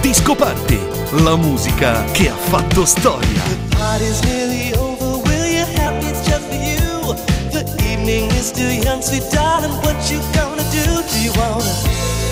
Disco 0.00 0.34
Party, 0.34 0.78
la 1.22 1.36
musica 1.36 2.04
che 2.12 2.30
ha 2.30 2.34
fatto 2.34 2.86
storia. 2.86 3.42
The 3.42 3.76
party's 3.76 4.22
nearly 4.22 4.72
over, 4.74 5.18
will 5.28 5.46
you 5.46 5.64
help 5.74 6.02
me 6.02 6.10
just 6.24 6.46
for 6.48 6.54
you? 6.54 7.14
The 7.50 7.64
evening 7.84 8.30
is 8.30 8.46
still 8.46 8.72
young, 8.72 9.02
sweet 9.02 9.24
darling, 9.30 9.72
what 9.82 9.96
you 10.10 10.20
gonna 10.32 10.64
do? 10.70 11.02
Do 11.10 11.18
you 11.20 11.32
wanna 11.36 11.64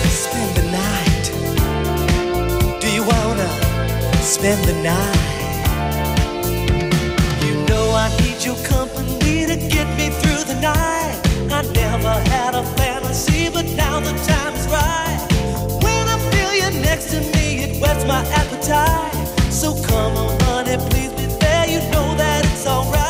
spend 0.09 0.55
the 0.55 0.63
night? 0.71 1.31
Do 2.79 2.87
you 2.89 3.03
wanna 3.03 3.49
spend 4.21 4.63
the 4.65 4.73
night? 4.81 5.19
You 7.45 7.53
know 7.67 7.91
I 7.93 8.09
need 8.21 8.43
your 8.43 8.57
company 8.63 9.45
to 9.45 9.55
get 9.55 9.87
me 9.95 10.09
through 10.09 10.43
the 10.45 10.59
night. 10.59 11.19
I 11.51 11.61
never 11.73 12.13
had 12.31 12.55
a 12.55 12.63
fantasy, 12.75 13.49
but 13.49 13.65
now 13.75 13.99
the 13.99 14.13
time 14.25 14.55
is 14.55 14.67
right. 14.67 15.34
Next 16.85 17.09
to 17.11 17.19
me 17.33 17.63
it 17.65 17.81
whets 17.81 18.05
my 18.05 18.21
appetite. 18.39 19.13
So 19.51 19.73
come 19.89 20.15
on, 20.17 20.39
honey, 20.41 20.77
please 20.89 21.11
be 21.19 21.27
fair. 21.39 21.67
You 21.67 21.79
know 21.91 22.07
that 22.15 22.45
it's 22.45 22.65
alright. 22.67 23.04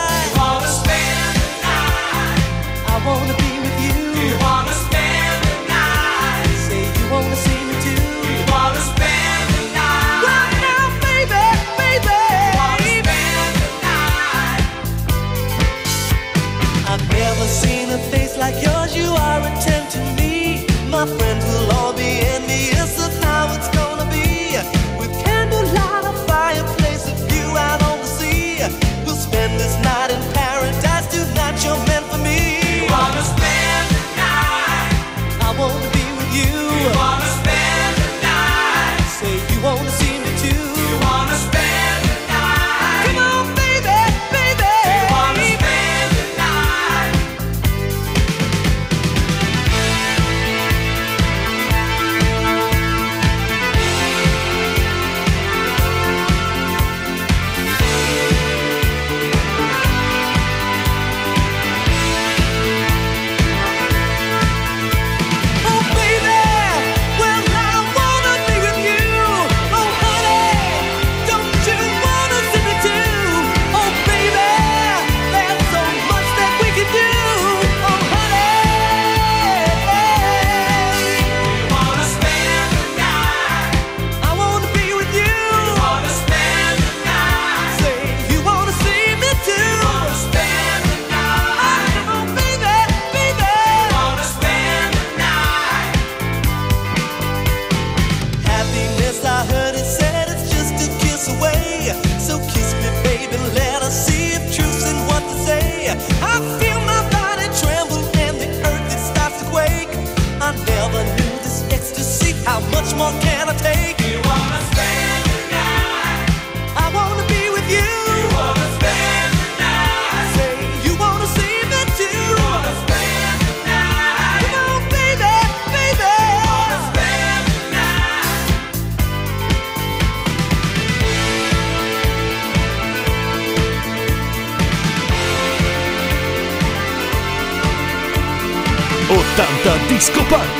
more 112.98 113.12
can 113.22 113.50
I 113.50 113.54
take? 113.54 113.85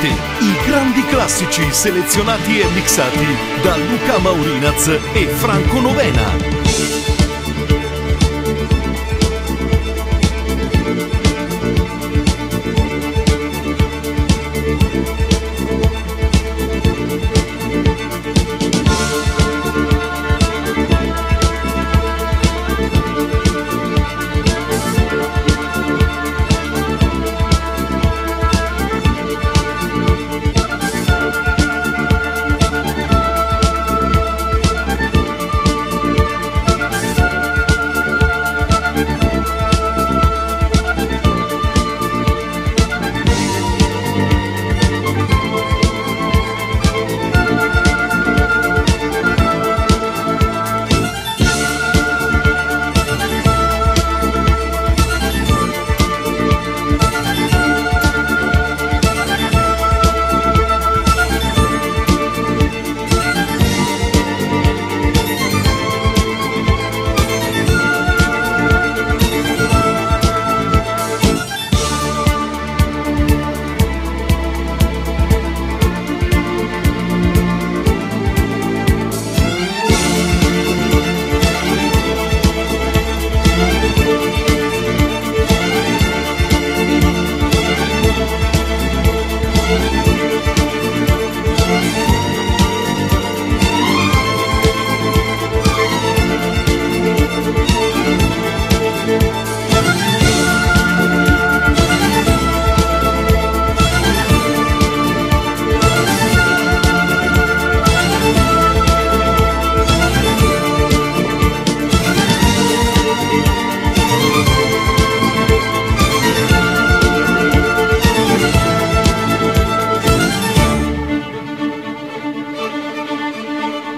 Party, 0.06 0.44
i 0.44 0.66
grandi 0.66 1.04
classici 1.06 1.62
selezionati 1.72 2.60
e 2.60 2.66
mixati 2.70 3.26
da 3.62 3.76
Luca 3.76 4.18
Maurinaz 4.18 4.88
e 5.12 5.26
Franco 5.26 5.80
Novena. 5.80 6.65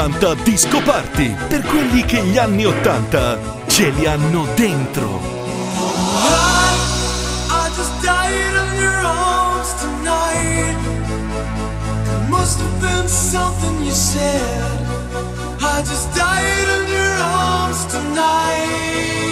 80 0.00 0.34
Disco 0.42 0.80
Party 0.80 1.36
per 1.46 1.60
quelli 1.60 2.02
che 2.06 2.22
gli 2.22 2.38
anni 2.38 2.64
80 2.64 3.66
ce 3.66 3.90
li 3.90 4.06
hanno 4.06 4.46
dentro. 4.54 5.20
I 7.52 7.68
just 15.82 16.14
died 16.14 16.68
in 16.68 16.88
your 16.88 17.20
arms 17.22 17.86
tonight. 17.86 19.29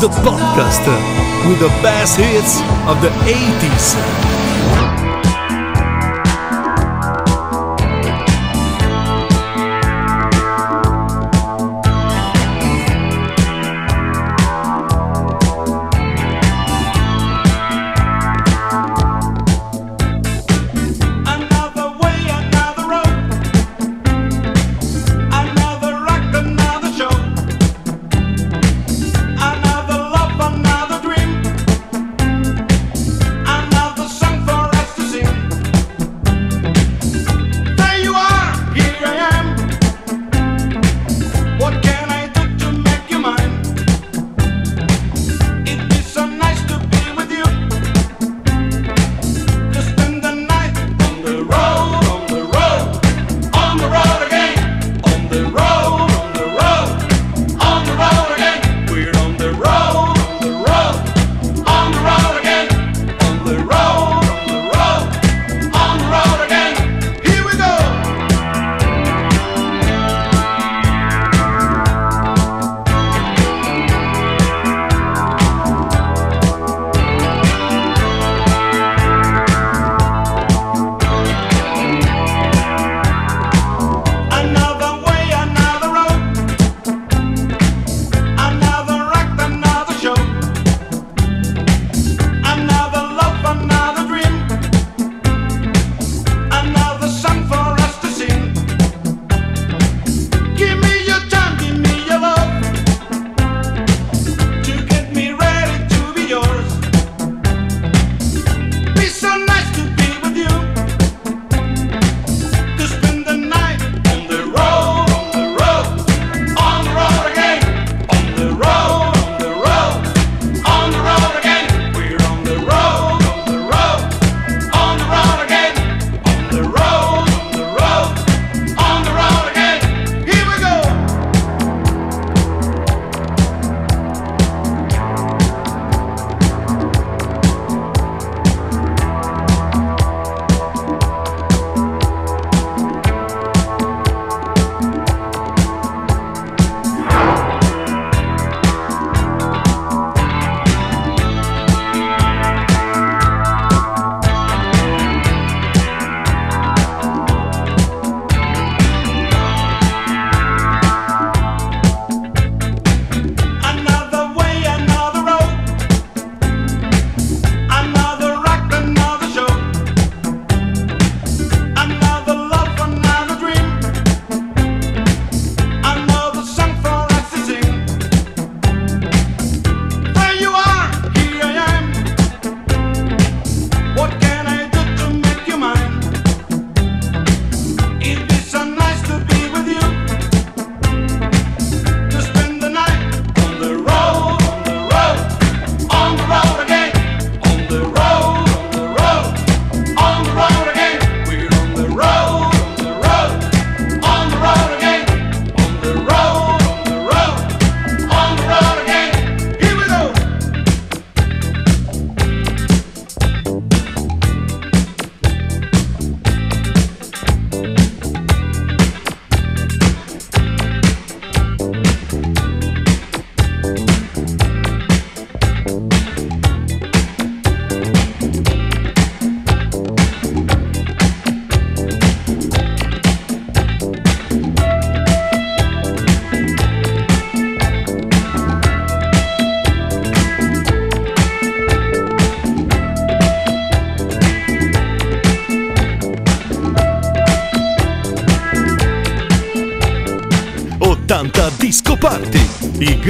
the 0.00 0.08
podcast 0.08 0.86
with 1.46 1.58
the 1.58 1.68
best 1.82 2.16
hits 2.16 2.60
of 2.88 3.02
the 3.02 3.10
80s. 3.28 4.49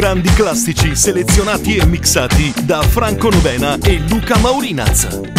Grandi 0.00 0.32
classici 0.32 0.96
selezionati 0.96 1.76
e 1.76 1.84
mixati 1.84 2.54
da 2.64 2.80
Franco 2.80 3.28
Novena 3.28 3.76
e 3.84 4.02
Luca 4.08 4.38
Maurinaz. 4.38 5.29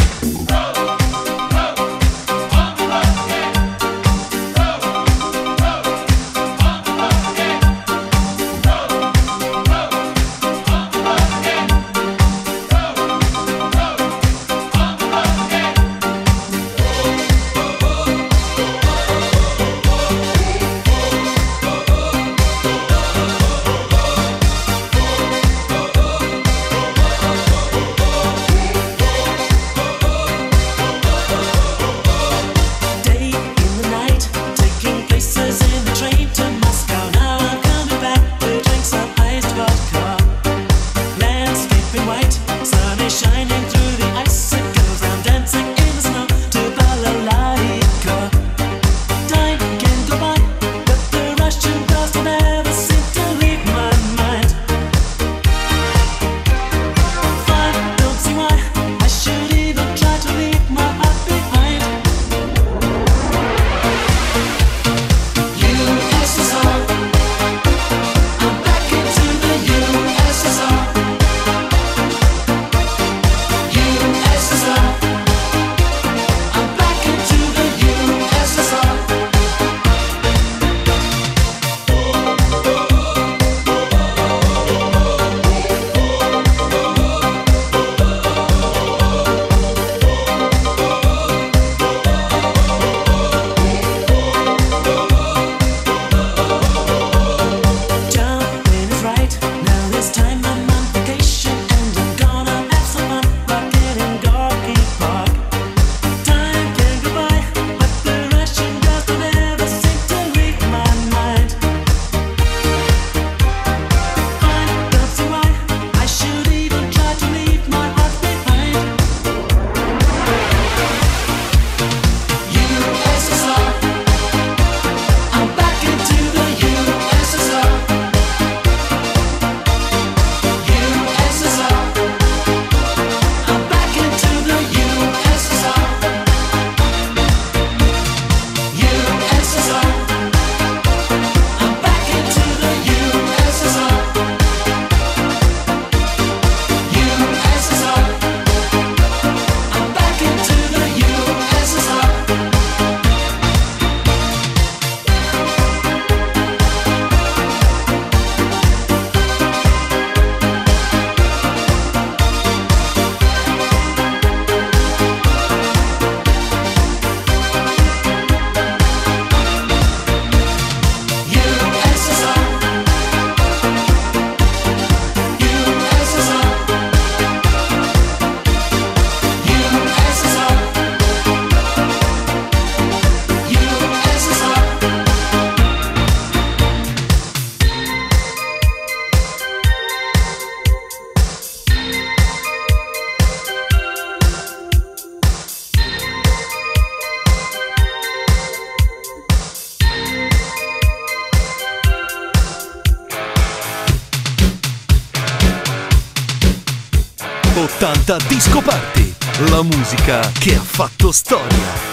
Musica 209.92 210.32
che 210.40 210.56
ha 210.56 210.62
fatto 210.62 211.12
storia. 211.12 211.91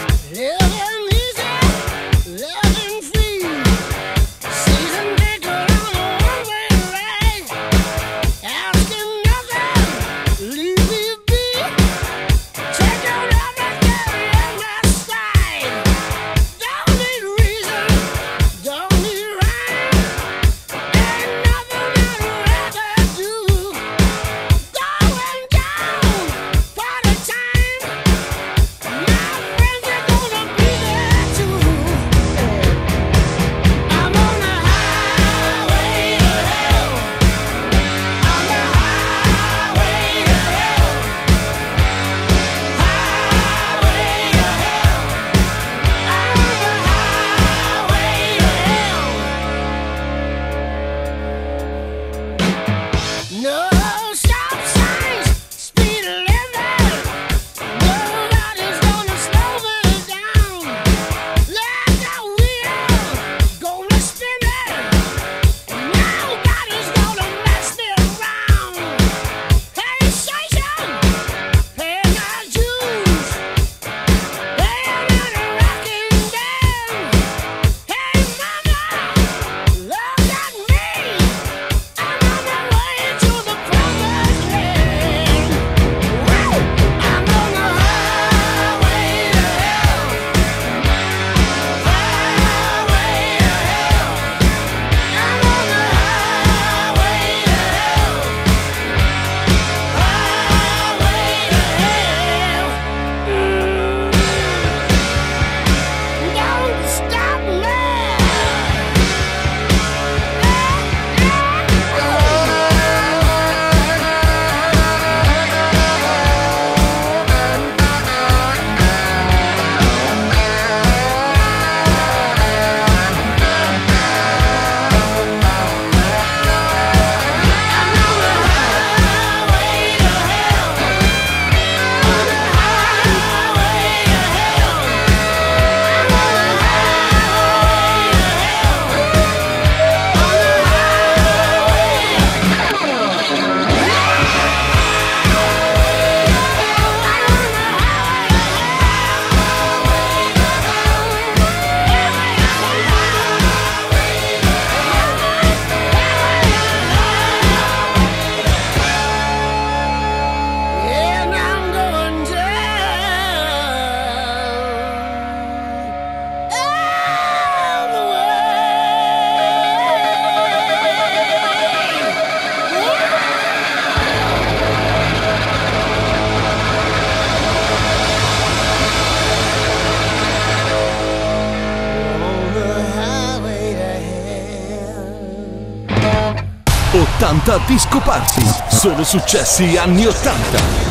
80 187.29 187.59
Disco 187.67 188.01
Party. 188.01 188.43
Solo 188.71 189.05
successi 189.05 189.77
anni 189.77 190.07
80. 190.07 190.88